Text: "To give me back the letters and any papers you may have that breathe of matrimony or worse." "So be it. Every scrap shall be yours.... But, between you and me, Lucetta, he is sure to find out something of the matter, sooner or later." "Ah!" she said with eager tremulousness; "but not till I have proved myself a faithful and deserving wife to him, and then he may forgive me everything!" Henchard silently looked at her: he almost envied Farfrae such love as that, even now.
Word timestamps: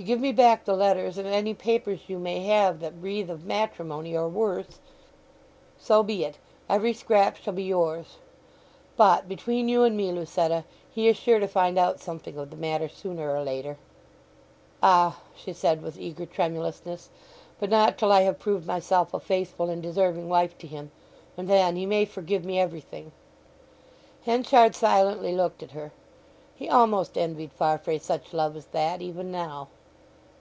"To 0.00 0.04
give 0.04 0.20
me 0.20 0.30
back 0.30 0.64
the 0.64 0.76
letters 0.76 1.18
and 1.18 1.26
any 1.26 1.54
papers 1.54 2.02
you 2.06 2.20
may 2.20 2.44
have 2.44 2.78
that 2.78 3.00
breathe 3.00 3.28
of 3.28 3.44
matrimony 3.44 4.16
or 4.16 4.28
worse." 4.28 4.78
"So 5.76 6.04
be 6.04 6.24
it. 6.24 6.38
Every 6.68 6.92
scrap 6.92 7.34
shall 7.36 7.52
be 7.52 7.64
yours.... 7.64 8.18
But, 8.96 9.28
between 9.28 9.68
you 9.68 9.82
and 9.82 9.96
me, 9.96 10.12
Lucetta, 10.12 10.62
he 10.88 11.08
is 11.08 11.16
sure 11.16 11.40
to 11.40 11.48
find 11.48 11.76
out 11.80 11.98
something 11.98 12.38
of 12.38 12.50
the 12.50 12.56
matter, 12.56 12.88
sooner 12.88 13.28
or 13.34 13.42
later." 13.42 13.76
"Ah!" 14.84 15.20
she 15.34 15.52
said 15.52 15.82
with 15.82 15.98
eager 15.98 16.26
tremulousness; 16.26 17.10
"but 17.58 17.68
not 17.68 17.98
till 17.98 18.12
I 18.12 18.20
have 18.20 18.38
proved 18.38 18.68
myself 18.68 19.12
a 19.12 19.18
faithful 19.18 19.68
and 19.68 19.82
deserving 19.82 20.28
wife 20.28 20.56
to 20.58 20.68
him, 20.68 20.92
and 21.36 21.48
then 21.50 21.74
he 21.74 21.86
may 21.86 22.04
forgive 22.04 22.44
me 22.44 22.60
everything!" 22.60 23.10
Henchard 24.26 24.76
silently 24.76 25.34
looked 25.34 25.60
at 25.60 25.72
her: 25.72 25.90
he 26.54 26.68
almost 26.68 27.18
envied 27.18 27.50
Farfrae 27.50 27.98
such 27.98 28.32
love 28.32 28.54
as 28.54 28.66
that, 28.66 29.02
even 29.02 29.32
now. 29.32 29.66